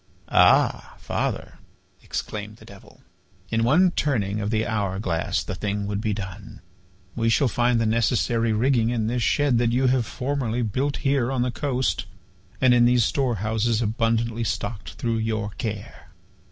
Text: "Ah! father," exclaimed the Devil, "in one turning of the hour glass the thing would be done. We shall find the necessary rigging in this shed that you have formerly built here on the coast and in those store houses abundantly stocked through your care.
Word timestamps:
"Ah! 0.31 0.95
father," 0.97 1.59
exclaimed 2.01 2.57
the 2.57 2.65
Devil, 2.65 3.03
"in 3.51 3.63
one 3.63 3.91
turning 3.91 4.41
of 4.41 4.49
the 4.49 4.65
hour 4.65 4.97
glass 4.97 5.43
the 5.43 5.53
thing 5.53 5.85
would 5.85 6.01
be 6.01 6.11
done. 6.11 6.59
We 7.15 7.29
shall 7.29 7.47
find 7.47 7.79
the 7.79 7.85
necessary 7.85 8.51
rigging 8.51 8.89
in 8.89 9.05
this 9.05 9.21
shed 9.21 9.59
that 9.59 9.71
you 9.71 9.85
have 9.85 10.07
formerly 10.07 10.63
built 10.63 10.97
here 11.05 11.31
on 11.31 11.43
the 11.43 11.51
coast 11.51 12.07
and 12.59 12.73
in 12.73 12.85
those 12.85 13.03
store 13.05 13.35
houses 13.45 13.79
abundantly 13.79 14.43
stocked 14.43 14.93
through 14.93 15.17
your 15.19 15.51
care. 15.59 16.09